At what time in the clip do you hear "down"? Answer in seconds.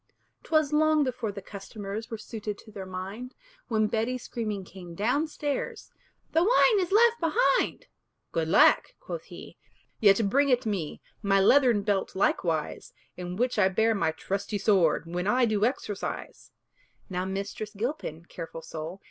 4.95-5.27